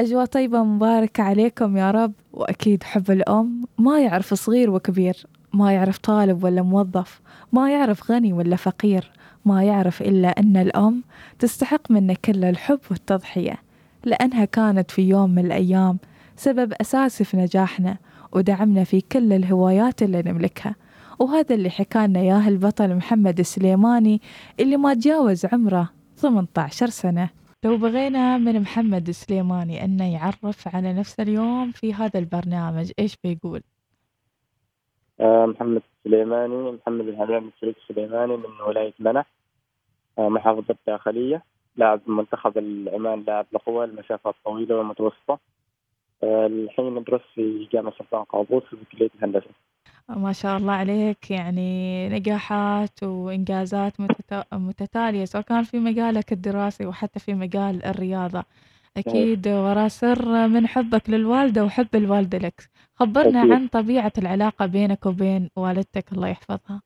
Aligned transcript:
أجواء 0.00 0.24
طيبة 0.24 0.64
مباركة 0.64 1.22
عليكم 1.22 1.76
يا 1.76 1.90
رب 1.90 2.12
وأكيد 2.32 2.82
حب 2.82 3.10
الأم 3.10 3.62
ما 3.78 4.00
يعرف 4.00 4.34
صغير 4.34 4.70
وكبير 4.70 5.26
ما 5.52 5.72
يعرف 5.72 5.98
طالب 5.98 6.44
ولا 6.44 6.62
موظف 6.62 7.20
ما 7.52 7.70
يعرف 7.70 8.10
غني 8.10 8.32
ولا 8.32 8.56
فقير 8.56 9.10
ما 9.44 9.62
يعرف 9.62 10.02
إلا 10.02 10.28
أن 10.28 10.56
الأم 10.56 11.02
تستحق 11.38 11.90
منا 11.90 12.14
كل 12.14 12.44
الحب 12.44 12.78
والتضحية 12.90 13.54
لأنها 14.04 14.44
كانت 14.44 14.90
في 14.90 15.02
يوم 15.02 15.30
من 15.30 15.46
الأيام 15.46 15.98
سبب 16.36 16.72
أساسي 16.80 17.24
في 17.24 17.36
نجاحنا 17.36 17.96
ودعمنا 18.32 18.84
في 18.84 19.00
كل 19.00 19.32
الهوايات 19.32 20.02
اللي 20.02 20.22
نملكها. 20.26 20.74
وهذا 21.18 21.54
اللي 21.54 21.70
حكالنا 21.70 22.20
إياه 22.20 22.48
البطل 22.48 22.94
محمد 22.94 23.38
السليماني 23.38 24.20
اللي 24.60 24.76
ما 24.76 24.94
تجاوز 24.94 25.46
عمره 25.52 25.90
18 26.16 26.88
سنة. 26.88 27.39
لو 27.64 27.76
بغينا 27.76 28.38
من 28.38 28.60
محمد 28.60 29.08
السليماني 29.08 29.84
أنه 29.84 30.12
يعرف 30.12 30.74
على 30.74 30.92
نفسه 30.92 31.22
اليوم 31.22 31.72
في 31.72 31.94
هذا 31.94 32.20
البرنامج 32.20 32.92
إيش 32.98 33.16
بيقول؟ 33.24 33.62
آه، 35.20 35.46
محمد 35.46 35.82
السليماني 35.98 36.70
محمد 36.70 37.08
الهمام 37.08 37.50
الشريف 37.54 37.76
السليماني 37.76 38.36
من 38.36 38.60
ولاية 38.66 38.92
منح 38.98 39.26
آه، 40.18 40.28
محافظة 40.28 40.74
الداخلية 40.80 41.42
لاعب 41.76 42.00
منتخب 42.06 42.58
العمان 42.58 43.24
لاعب 43.26 43.46
القوى 43.54 43.84
المسافة 43.84 44.30
الطويلة 44.30 44.76
والمتوسطة 44.76 45.38
آه، 46.22 46.46
الحين 46.46 46.94
ندرس 46.94 47.20
في 47.34 47.68
جامعة 47.72 47.94
سلطان 47.98 48.24
قابوس 48.24 48.62
في 48.62 48.96
كلية 48.96 49.10
الهندسة 49.14 49.50
ما 50.08 50.32
شاء 50.32 50.56
الله 50.56 50.72
عليك 50.72 51.30
يعني 51.30 52.08
نجاحات 52.08 53.02
وإنجازات 53.02 54.00
متتالية 54.52 55.24
سواء 55.24 55.42
كان 55.44 55.62
في 55.62 55.78
مجالك 55.78 56.32
الدراسي 56.32 56.86
وحتى 56.86 57.20
في 57.20 57.34
مجال 57.34 57.84
الرياضة. 57.84 58.44
أكيد 58.96 59.48
وراه 59.48 59.88
سر 59.88 60.48
من 60.48 60.66
حبك 60.66 61.10
للوالدة 61.10 61.64
وحب 61.64 61.88
الوالدة 61.94 62.38
لك. 62.38 62.68
خبرنا 62.96 63.40
أكيد. 63.40 63.52
عن 63.52 63.66
طبيعة 63.68 64.12
العلاقة 64.18 64.66
بينك 64.66 65.06
وبين 65.06 65.50
والدتك 65.56 66.12
الله 66.12 66.28
يحفظها. 66.28 66.82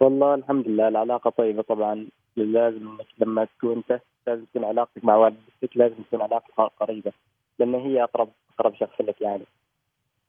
والله 0.00 0.34
الحمد 0.34 0.68
لله 0.68 0.88
العلاقة 0.88 1.30
طيبة 1.30 1.62
طبعا. 1.62 2.06
لازم 2.36 2.88
انك 2.88 3.06
لما 3.18 3.44
تكون 3.44 3.76
أنت 3.76 4.00
لازم 4.26 4.44
تكون 4.44 4.64
علاقتك 4.64 5.04
مع 5.04 5.16
والدتك 5.16 5.76
لازم 5.76 5.94
تكون 5.94 6.22
علاقة 6.22 6.70
قريبة 6.80 7.12
لأن 7.58 7.74
هي 7.74 8.02
أقرب 8.02 8.28
أقرب 8.54 8.74
شخص 8.74 9.00
لك 9.00 9.20
يعني. 9.20 9.44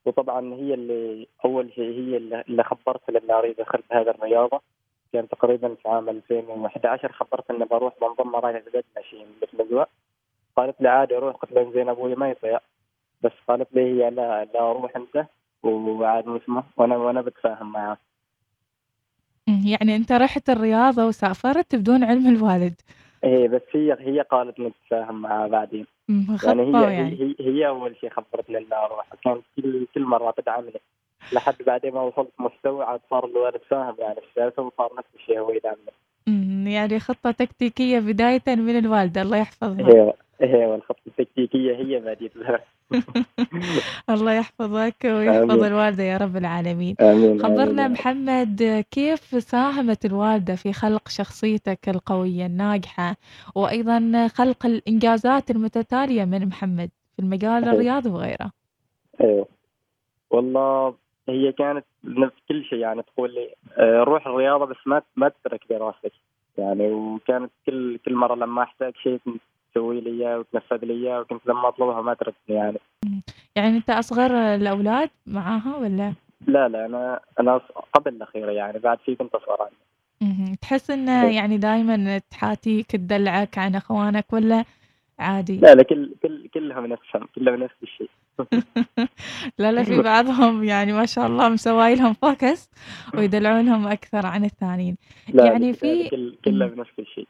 وطبعا 0.06 0.54
هي 0.54 0.74
اللي 0.74 1.28
أول 1.46 1.72
شيء 1.76 1.92
هي 2.00 2.18
اللي 2.18 2.64
خبرت 2.64 3.10
لما 3.10 3.40
أريد 3.40 3.60
ادخل 3.60 3.80
بهذه 3.90 4.10
الرياضة. 4.10 4.62
كان 5.14 5.30
تقريبا 5.30 5.76
في 5.76 5.90
عام 5.90 6.10
2011 6.10 7.12
خبرت 7.12 7.52
اني 7.52 7.66
بروح 7.66 7.94
بنضم 8.02 8.36
قد 8.36 8.84
ماشيين 8.96 9.28
مثل 9.42 9.52
الاجواء 9.54 9.90
قالت 10.56 10.82
لي 10.82 10.90
عادي 10.90 11.18
أروح 11.18 11.36
قلت 11.36 11.52
لها 11.52 11.72
زين 11.72 11.90
أبوي 11.90 12.16
ما 12.16 12.30
يطيع 12.30 12.60
بس 13.24 13.32
قالت 13.48 13.68
لي 13.74 13.82
هي 13.82 14.10
لا 14.10 14.46
لا 14.54 14.60
أروح 14.72 14.96
أنت 14.96 15.26
وعاد 15.64 16.28
اسمه 16.28 16.64
وأنا 16.78 16.98
وأنا 16.98 17.22
بتفاهم 17.22 17.72
معاه 17.72 17.98
يعني 19.48 19.96
أنت 19.96 20.12
رحت 20.12 20.50
الرياضه 20.50 21.06
وسافرت 21.06 21.76
بدون 21.76 22.04
علم 22.04 22.28
الوالد. 22.28 22.82
إيه 23.24 23.48
بس 23.48 23.62
هي 23.72 23.98
هي 24.00 24.22
قالت 24.22 24.60
نتفاهم 24.60 25.22
معاه 25.22 25.48
بعدين. 25.48 25.86
يعني 26.44 26.62
هي, 26.62 26.94
يعني. 26.94 27.14
هي 27.20 27.36
هي 27.40 27.68
أول 27.68 27.96
شيء 28.02 28.10
خبرتني 28.10 28.58
اني 28.58 28.76
أروح 28.76 29.08
كانت 29.24 29.44
كل 29.56 29.88
كل 29.96 30.04
مرة 30.04 30.32
تدعمني. 30.32 30.82
لحد 31.34 31.56
بعدين 31.68 31.94
ما 31.94 32.02
وصلت 32.02 32.32
مستوى 32.40 32.86
عاد 32.86 33.00
صار 33.10 33.26
الوالد 33.26 33.62
فاهم 33.70 33.96
يعني 34.00 34.20
السالفه 34.30 34.64
وصار 34.64 34.92
نفس 34.98 35.08
الشيء 35.16 35.40
هو 35.40 35.52
يدعمني. 35.52 36.74
يعني 36.74 37.00
خطة 37.00 37.32
تكتيكية 37.32 38.00
بداية 38.00 38.42
من 38.48 38.78
الوالدة 38.78 39.22
الله 39.22 39.38
يحفظها. 39.38 39.88
أيوه 39.94 40.14
أيوه 40.42 40.76
الخطه 40.76 41.02
التكتيكية 41.08 41.76
هي 41.76 42.00
بديتها. 42.00 42.60
الله 44.10 44.34
يحفظك 44.34 44.96
ويحفظ 45.06 45.52
آمين. 45.52 45.66
الوالدة 45.66 46.04
يا 46.04 46.18
رب 46.18 46.38
العالمين 46.38 46.96
آمين. 47.02 47.40
خبرنا 47.40 47.86
آمين. 47.86 47.92
محمد 47.92 48.86
كيف 48.92 49.22
ساهمت 49.44 50.06
الوالدة 50.06 50.56
في 50.56 50.74
خلق 50.74 51.10
شخصيتك 51.10 51.90
القوية 51.90 52.46
الناجحة 52.46 53.16
وأيضا 53.56 54.28
خلق 54.28 54.66
الإنجازات 54.66 55.52
المتتالية 55.52 56.26
من 56.26 56.46
محمد 56.46 56.90
في 57.16 57.22
المجال 57.22 57.64
الرياضي 57.64 58.10
وغيره 58.10 58.52
أيوه 59.22 59.48
والله 60.32 60.96
هي 61.30 61.52
كانت 61.52 61.86
نفس 62.04 62.36
كل 62.50 62.64
شيء 62.64 62.80
يعني 62.80 63.02
تقول 63.02 63.34
لي 63.34 63.50
آه، 63.78 64.04
روح 64.04 64.28
الرياضة 64.28 64.66
بس 64.66 64.78
ما 64.86 65.02
ما 65.16 65.30
تترك 65.30 65.62
دراستك. 65.70 66.12
يعني 66.58 66.92
وكانت 66.92 67.52
كل 67.66 67.98
كل 68.06 68.16
مرة 68.16 68.36
لما 68.36 68.64
أحتاج 68.64 68.94
شيء 69.04 69.20
تسوي 69.72 70.02
لي 70.02 70.10
إياه 70.10 70.40
وتنفذ 70.40 70.86
لي 70.86 70.94
إياه 70.94 71.20
وكنت 71.20 71.48
لما 71.48 71.68
أطلبها 71.68 72.02
ما 72.02 72.14
تردني 72.14 72.36
يعني. 72.48 72.80
يعني 73.56 73.78
أنت 73.78 73.90
أصغر 73.90 74.32
الأولاد 74.56 75.10
معاها 75.28 75.78
ولا؟ 75.78 76.14
لا 76.48 76.68
لا 76.68 76.86
أنا 76.86 77.20
أنا 77.40 77.62
قبل 77.94 78.16
الأخيرة 78.16 78.52
يعني 78.52 78.80
بعد 78.80 78.98
في 79.06 79.16
بنت 79.16 79.36
أصغر 79.36 79.58
عني 79.62 79.76
تحس 80.62 80.92
إنه 80.92 81.36
يعني 81.36 81.58
دائما 81.58 82.18
تحاتيك 82.18 82.86
تدلعك 82.86 83.58
عن 83.58 83.76
إخوانك 83.76 84.34
ولا 84.34 84.64
عادي؟ 85.20 85.58
لا 85.58 85.76
لا 85.76 85.84
كل 85.84 86.16
كل 86.24 86.48
كلهم 86.54 86.86
نفسهم 86.86 87.28
كلهم 87.36 87.64
نفس 87.64 87.76
الشيء. 87.84 88.10
لا 89.60 89.72
لا 89.72 89.84
في 89.84 90.02
بعضهم 90.02 90.64
يعني 90.64 90.94
ما 90.94 91.06
شاء 91.06 91.28
الله 91.28 91.50
مسوي 91.50 91.96
لهم 91.96 92.14
فوكس 92.14 92.70
ويدلعونهم 93.14 93.88
أكثر 93.88 94.26
عن 94.26 94.46
الثانيين. 94.46 94.98
يعني 95.34 95.74
في 95.74 96.10
كلهم 96.46 96.80
نفس 96.80 96.92
الشيء. 97.00 97.28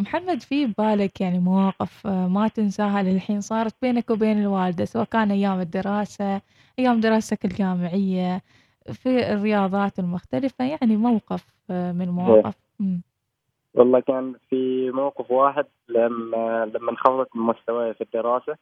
محمد 0.00 0.42
في 0.42 0.66
ببالك 0.66 1.20
يعني 1.20 1.38
مواقف 1.38 2.06
آه، 2.06 2.28
ما 2.28 2.48
تنساها 2.48 3.02
للحين 3.02 3.40
صارت 3.40 3.74
بينك 3.82 4.10
وبين 4.10 4.42
الوالدة 4.42 4.84
سواء 4.84 5.04
كان 5.04 5.30
أيام 5.30 5.60
الدراسة 5.60 6.40
أيام 6.78 7.00
دراستك 7.00 7.44
الجامعية 7.44 8.42
في 8.92 9.32
الرياضات 9.32 9.98
المختلفة 9.98 10.64
يعني 10.64 10.96
موقف 10.96 11.44
آه، 11.70 11.92
من 11.92 12.08
مواقف. 12.08 12.54
والله 13.76 14.00
كان 14.00 14.34
في 14.50 14.90
موقف 14.90 15.30
واحد 15.30 15.66
لما 15.88 16.70
لما 16.74 16.90
انخفضت 16.90 17.36
من 17.36 17.42
مستواي 17.42 17.94
في 17.94 18.00
الدراسة 18.00 18.56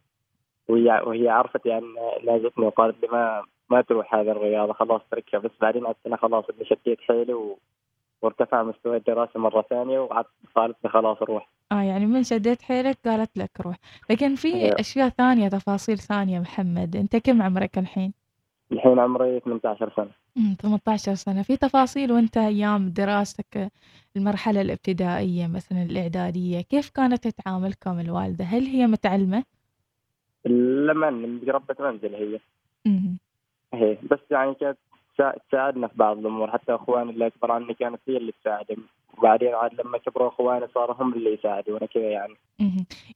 وهي 0.68 1.02
وهي 1.06 1.28
عرفت 1.28 1.66
يعني 1.66 1.86
لاجتني 2.22 2.66
وقالت 2.66 3.02
لي 3.02 3.08
ما 3.12 3.42
ما 3.70 3.80
تروح 3.80 4.14
هذه 4.14 4.30
الرياضة 4.30 4.72
خلاص 4.72 5.00
تركها 5.10 5.38
بس 5.38 5.50
بعدين 5.60 5.86
أنا 6.06 6.16
خلاص 6.16 6.44
إني 6.50 6.64
شديت 6.64 7.00
حيلي 7.00 7.54
وارتفع 8.22 8.62
مستوى 8.62 8.96
الدراسة 8.96 9.40
مرة 9.40 9.62
ثانية 9.70 9.98
وقعدت 9.98 10.28
قالت 10.54 10.76
لي 10.84 10.90
خلاص 10.90 11.22
روح 11.22 11.48
آه 11.72 11.82
يعني 11.82 12.06
من 12.06 12.22
شديت 12.22 12.62
حيلك 12.62 12.98
قالت 13.04 13.38
لك 13.38 13.50
روح 13.60 13.76
لكن 14.10 14.34
في 14.34 14.54
أيوه. 14.54 14.80
أشياء 14.80 15.08
ثانية 15.08 15.48
تفاصيل 15.48 15.98
ثانية 15.98 16.40
محمد 16.40 16.96
أنت 16.96 17.16
كم 17.16 17.42
عمرك 17.42 17.78
الحين؟ 17.78 18.12
الحين 18.72 18.98
عمري 18.98 19.40
18 19.40 19.92
سنة 19.96 20.23
امم 20.36 20.54
18 20.62 21.14
سنة. 21.14 21.42
في 21.42 21.56
تفاصيل 21.56 22.12
وأنت 22.12 22.36
أيام 22.36 22.88
دراستك 22.90 23.72
المرحلة 24.16 24.60
الابتدائية 24.60 25.46
مثلا 25.46 25.82
الإعدادية 25.82 26.60
كيف 26.60 26.90
كانت 26.90 27.28
تتعاملكم 27.28 28.00
الوالدة؟ 28.00 28.44
هل 28.44 28.66
هي 28.66 28.86
متعلمة؟ 28.86 29.44
لما 30.46 31.40
ربة 31.48 31.76
منزل 31.80 32.14
هي. 32.14 32.40
هي. 33.74 33.98
بس 34.10 34.18
يعني 34.30 34.54
كانت 34.54 34.78
تساعدنا 35.50 35.86
في 35.88 35.94
بعض 35.96 36.18
الأمور. 36.18 36.50
حتى 36.50 36.74
أخواني 36.74 37.10
اللي 37.10 37.26
أكبر 37.26 37.52
عني 37.52 37.74
كانت 37.74 38.00
هي 38.08 38.16
اللي 38.16 38.32
تساعدهم. 38.40 38.84
وبعدين 39.18 39.54
عاد 39.54 39.74
لما 39.74 39.98
كبروا 39.98 40.28
أخواني 40.28 40.66
صاروا 40.74 41.02
هم 41.02 41.12
اللي 41.14 41.34
يساعدونا 41.34 41.86
كذا 41.86 42.02
يعني. 42.10 42.34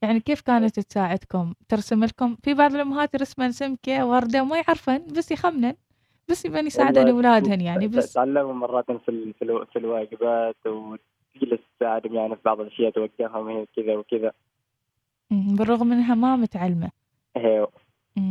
يعني 0.02 0.20
كيف 0.20 0.40
كانت 0.40 0.80
تساعدكم؟ 0.80 1.54
ترسم 1.68 2.04
لكم؟ 2.04 2.36
في 2.44 2.54
بعض 2.54 2.74
الأمهات 2.74 3.14
يرسمن 3.14 3.52
سمكة 3.52 4.06
وردة 4.06 4.42
وما 4.42 4.56
يعرفن 4.56 4.98
بس 5.16 5.30
يخمنن. 5.30 5.74
بس 6.31 6.44
يبين 6.44 6.66
يساعدن 6.66 7.09
اولادهن 7.09 7.61
يعني 7.61 7.89
بس 7.89 8.12
تعلموا 8.12 8.53
مرات 8.53 8.84
في 8.91 9.33
في, 9.39 9.66
في 9.72 9.78
الواجبات 9.78 10.56
وفي 10.66 11.59
تساعدهم 11.78 12.15
يعني 12.15 12.34
في 12.34 12.41
بعض 12.44 12.61
الأشياء 12.61 12.91
توجههم 12.91 13.49
هي 13.49 13.66
كذا 13.77 13.97
وكذا. 13.97 14.33
بالرغم 15.31 15.93
إنها 15.93 16.15
ما 16.15 16.37
متعلمة. 16.37 16.91
أيوه. 17.37 17.71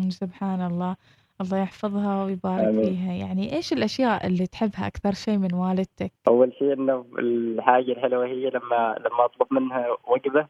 سبحان 0.10 0.62
الله. 0.62 0.96
الله 1.42 1.58
يحفظها 1.58 2.24
ويبارك 2.26 2.68
آمين. 2.68 2.84
فيها 2.84 3.14
يعني 3.14 3.56
إيش 3.56 3.74
الأشياء 3.74 4.28
اللي 4.28 4.48
تحبها 4.48 4.88
أكثر 4.88 5.12
شيء 5.12 5.38
من 5.38 5.54
والدتك؟ 5.54 6.12
أول 6.28 6.54
شيء 6.60 6.74
إنه 6.74 7.06
الحاجة 7.20 7.92
الحلوة 7.92 8.26
هي 8.26 8.50
لما 8.50 8.96
لما 9.00 9.26
أطلب 9.26 9.54
منها 9.54 9.88
وجبة 10.08 10.48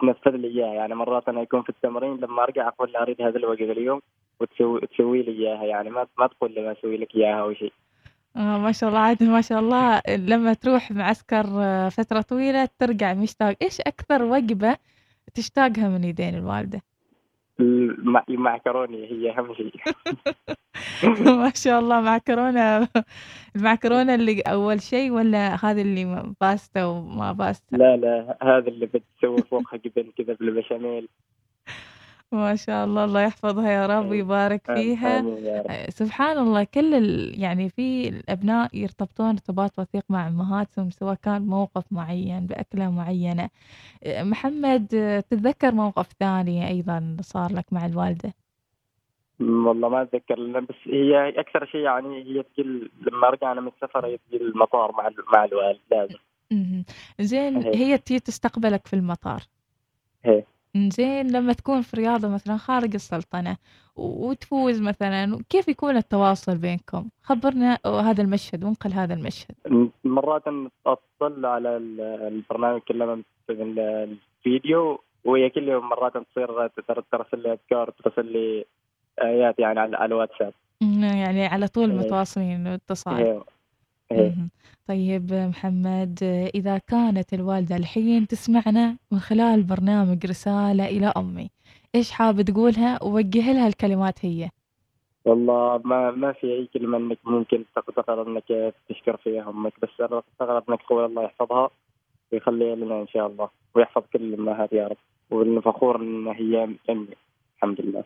تنفذ 0.00 0.30
لي 0.30 0.48
إياها. 0.48 0.74
يعني 0.74 0.94
مرات 0.94 1.28
أنا 1.28 1.40
يكون 1.40 1.62
في 1.62 1.68
التمرين 1.68 2.16
لما 2.16 2.42
أرجع 2.42 2.68
أقول 2.68 2.92
لها 2.92 3.02
أريد 3.02 3.22
هذا 3.22 3.38
الوجبة 3.38 3.72
اليوم 3.72 4.00
وتسوي 4.40 4.80
تسوي 4.80 5.22
لي 5.22 5.32
إياها. 5.32 5.64
يعني 5.64 5.90
ما 5.90 6.06
ما 6.18 6.26
تقول 6.26 6.54
لي 6.54 6.60
ما 6.60 6.72
أسوي 6.72 6.96
لك 6.96 7.14
إياها 7.16 7.40
أو 7.40 7.54
شيء. 7.54 7.72
آه 8.36 8.58
ما 8.58 8.72
شاء 8.72 8.88
الله. 8.88 9.00
عاد 9.00 9.22
ما 9.22 9.40
شاء 9.40 9.60
الله. 9.60 10.02
لما 10.08 10.52
تروح 10.52 10.90
معسكر 10.90 11.44
آه، 11.46 11.88
فترة 11.88 12.20
طويلة 12.20 12.68
ترجع 12.78 13.14
مشتاق. 13.14 13.56
إيش 13.62 13.80
أكثر 13.80 14.22
وجبة 14.22 14.76
تشتاقها 15.34 15.88
من 15.88 16.04
يدين 16.04 16.34
الوالدة؟ 16.34 16.82
المعكرونة 18.28 18.96
هي 18.96 19.30
أهم 19.30 19.54
شيء 19.54 19.72
ما 21.42 21.52
شاء 21.54 21.80
الله 21.80 22.00
معكرونة. 22.00 22.88
المعكرونة 23.56 24.14
اللي 24.14 24.40
أول 24.40 24.80
شيء 24.80 25.10
ولا 25.10 25.64
هذا 25.64 25.80
اللي 25.80 26.34
باستا 26.40 26.84
وما 26.84 27.32
باستا؟ 27.32 27.76
لا 27.76 27.96
لا 27.96 28.38
هذا 28.42 28.68
اللي 28.68 28.86
بتسوي 28.86 29.42
فوقها 29.50 29.76
جبن 29.76 30.10
كذا 30.18 30.34
بالبشاميل. 30.34 31.08
ما 32.32 32.56
شاء 32.56 32.84
الله 32.84 33.04
الله 33.04 33.20
يحفظها 33.20 33.70
يا 33.70 33.86
رب 33.86 34.10
ويبارك 34.10 34.60
فيها. 34.74 35.18
آه، 35.18 35.90
سبحان 35.90 36.38
الله 36.38 36.64
كل 36.64 36.94
ال... 36.94 37.40
يعني 37.40 37.68
في 37.68 38.08
الأبناء 38.08 38.76
يرتبطون 38.76 39.28
ارتباط 39.28 39.78
وثيق 39.78 40.04
مع 40.08 40.28
أمهاتهم 40.28 40.90
سواء 40.90 41.14
كان 41.14 41.42
موقف 41.42 41.84
معين 41.90 42.46
بأكلة 42.46 42.90
معينة. 42.90 43.48
آه، 44.04 44.22
محمد 44.22 44.86
تتذكر 45.30 45.72
موقف 45.72 46.06
ثاني 46.20 46.68
أيضا 46.68 47.16
صار 47.20 47.52
لك 47.52 47.72
مع 47.72 47.86
الوالدة؟ 47.86 48.32
والله 49.40 49.88
ما 49.88 50.02
أتذكر 50.02 50.60
بس 50.60 50.74
هي 50.86 51.28
أكثر 51.28 51.66
شيء 51.66 51.80
يعني 51.80 52.24
هي 52.24 52.42
تجي 52.42 52.62
لما 53.10 53.30
رجعنا 53.30 53.60
من 53.60 53.68
السفر 53.68 54.06
هي 54.06 54.18
تجي 54.18 54.36
المطار 54.36 54.92
مع 54.92 55.10
مع 55.32 55.44
الوالد 55.44 55.80
لازم. 55.90 56.18
زين 57.20 57.56
هي 57.56 57.74
هي 57.74 57.98
تجي 57.98 58.20
تستقبلك 58.20 58.86
في 58.86 58.96
المطار؟ 58.96 59.40
هي 60.24 60.44
زين 60.76 61.32
لما 61.32 61.52
تكون 61.52 61.82
في 61.82 61.96
رياضة 61.96 62.28
مثلا 62.28 62.56
خارج 62.56 62.94
السلطنة 62.94 63.56
وتفوز 63.96 64.80
مثلا 64.82 65.38
كيف 65.48 65.68
يكون 65.68 65.96
التواصل 65.96 66.56
بينكم؟ 66.58 67.08
خبرنا 67.22 67.78
هذا 67.86 68.22
المشهد 68.22 68.64
وانقل 68.64 68.92
هذا 68.92 69.14
المشهد. 69.14 69.54
مرات 70.04 70.42
اتصل 70.86 71.46
على 71.46 71.76
ال- 71.76 72.00
البرنامج 72.00 72.80
من 73.50 73.78
الفيديو 73.78 75.00
وهي 75.24 75.50
كل 75.50 75.68
يوم 75.68 75.88
مرات 75.88 76.12
تصير 76.12 76.66
تر- 76.68 77.04
ترسل 77.12 77.42
لي 77.42 77.52
اذكار 77.52 77.90
ترسل 77.90 78.32
لي 78.32 78.64
ايات 79.22 79.58
يعني 79.58 79.80
على 79.80 80.04
الواتساب. 80.04 80.52
يعني 81.00 81.46
على 81.46 81.68
طول 81.68 81.90
هي 81.90 81.96
متواصلين 81.96 82.66
اتصال. 82.66 83.14
هي 83.14 83.32
مهم. 83.32 83.42
طيب 84.88 85.32
محمد 85.32 86.18
إذا 86.54 86.78
كانت 86.78 87.34
الوالدة 87.34 87.76
الحين 87.76 88.26
تسمعنا 88.26 88.96
من 89.12 89.18
خلال 89.18 89.62
برنامج 89.62 90.26
رسالة 90.26 90.86
إلى 90.86 91.12
أمي 91.16 91.50
إيش 91.94 92.10
حاب 92.10 92.42
تقولها؟ 92.42 93.02
ووجه 93.02 93.52
لها 93.52 93.66
الكلمات 93.68 94.24
هي. 94.24 94.50
والله 95.24 95.80
ما 95.84 96.10
ما 96.10 96.32
في 96.32 96.46
أي 96.46 96.68
كلمة 96.74 96.98
إنك 96.98 97.18
ممكن 97.24 97.64
تقدر 97.76 98.26
إنك 98.28 98.74
تشكر 98.88 99.16
فيها 99.16 99.50
أمك 99.50 99.72
بس 99.82 99.88
أنا 100.00 100.22
أستغرب 100.32 100.70
إنك 100.70 100.82
تقول 100.82 101.04
الله 101.04 101.22
يحفظها 101.24 101.70
ويخليها 102.32 102.76
لنا 102.76 103.00
إن 103.00 103.08
شاء 103.08 103.26
الله 103.26 103.48
ويحفظ 103.74 104.02
كل 104.12 104.34
الأمهات 104.34 104.72
يا 104.72 104.88
رب 104.88 105.60
فخور 105.60 105.96
إن 105.96 106.26
هي 106.28 106.64
أمي 106.90 107.06
الحمد 107.56 107.80
لله. 107.80 108.04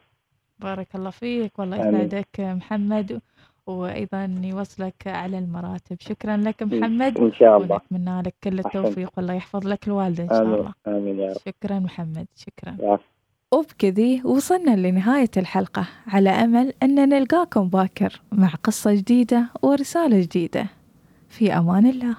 بارك 0.59 0.95
الله 0.95 1.11
فيك 1.11 1.59
والله 1.59 1.77
يسعدك 1.77 2.41
محمد. 2.41 3.21
وأيضا 3.67 4.41
يوصلك 4.43 5.07
على 5.07 5.39
المراتب. 5.39 5.97
شكرا 6.01 6.37
لك 6.37 6.63
محمد 6.63 7.19
إن 7.19 7.33
شاء 7.33 7.57
الله. 7.57 7.81
ونتمنى 7.93 8.23
لك 8.23 8.35
كل 8.45 8.59
التوفيق 8.59 9.11
والله 9.17 9.35
يحفظ 9.35 9.67
لك 9.67 9.87
الوالدة 9.89 10.25
إن 10.25 10.29
شاء 10.29 10.43
آمين 10.43 10.55
الله. 10.55 10.73
آمين 10.87 11.19
يا 11.19 11.33
رب. 11.33 11.39
شكرا 11.47 11.79
محمد 11.79 12.27
شكرا. 12.37 12.77
العفو. 12.81 13.03
وبكذي 13.53 14.23
وصلنا 14.25 14.77
لنهاية 14.77 15.31
الحلقة. 15.37 15.89
على 16.07 16.31
أمل 16.31 16.73
أن 16.83 17.09
نلقاكم 17.09 17.69
باكر 17.69 18.21
مع 18.33 18.49
قصة 18.49 18.95
جديدة 18.95 19.47
ورسالة 19.63 20.21
جديدة. 20.21 20.67
في 21.29 21.53
أمان 21.53 21.87
الله. 21.87 22.17